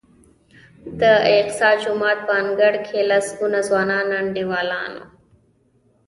[0.99, 1.01] د
[1.31, 5.05] اقصی جومات په انګړ کې لسګونه ځوانان انډیوالان دي.